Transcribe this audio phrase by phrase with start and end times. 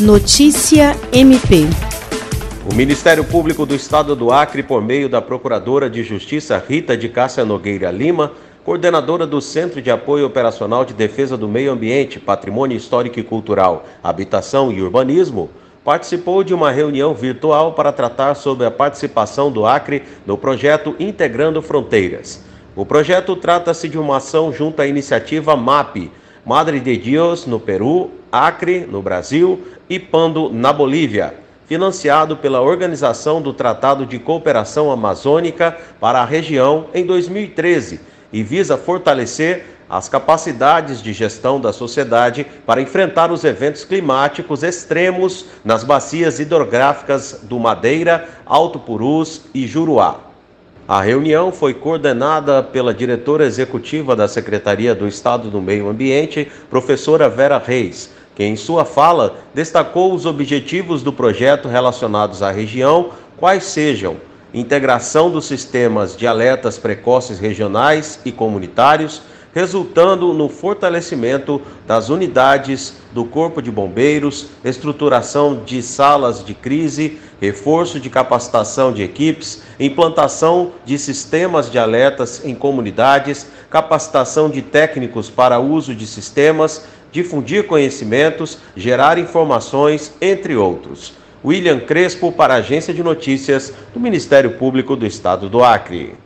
[0.00, 1.64] Notícia MP.
[2.70, 7.08] O Ministério Público do Estado do Acre, por meio da Procuradora de Justiça Rita de
[7.08, 8.32] Cássia Nogueira Lima,
[8.62, 13.86] coordenadora do Centro de Apoio Operacional de Defesa do Meio Ambiente, Patrimônio Histórico e Cultural,
[14.04, 15.48] Habitação e Urbanismo,
[15.82, 21.62] participou de uma reunião virtual para tratar sobre a participação do Acre no projeto Integrando
[21.62, 22.44] Fronteiras.
[22.74, 26.10] O projeto trata-se de uma ação junto à iniciativa MAP,
[26.44, 31.34] Madre de Dios, no Peru, Acre, no Brasil e Pando, na Bolívia,
[31.66, 38.00] financiado pela Organização do Tratado de Cooperação Amazônica para a região em 2013
[38.32, 45.46] e visa fortalecer as capacidades de gestão da sociedade para enfrentar os eventos climáticos extremos
[45.64, 50.20] nas bacias hidrográficas do Madeira, Alto Purus e Juruá.
[50.88, 57.28] A reunião foi coordenada pela diretora executiva da Secretaria do Estado do Meio Ambiente, professora
[57.28, 63.64] Vera Reis, que em sua fala destacou os objetivos do projeto relacionados à região, quais
[63.64, 64.18] sejam
[64.52, 69.22] integração dos sistemas de alertas precoces regionais e comunitários,
[69.54, 77.98] resultando no fortalecimento das unidades do Corpo de Bombeiros, estruturação de salas de crise, reforço
[77.98, 85.58] de capacitação de equipes, implantação de sistemas de alertas em comunidades, capacitação de técnicos para
[85.58, 86.86] uso de sistemas,
[87.16, 91.14] difundir conhecimentos, gerar informações, entre outros.
[91.42, 96.25] William Crespo para a Agência de Notícias do Ministério Público do Estado do Acre.